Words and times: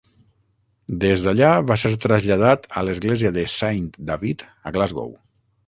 Des 1.03 1.25
d'allà 1.25 1.51
va 1.73 1.77
ser 1.83 1.91
traslladat 2.07 2.67
a 2.81 2.85
l'església 2.89 3.33
de 3.39 3.47
Saint 3.59 3.87
David 4.11 4.49
a 4.71 4.77
Glasgow. 4.81 5.17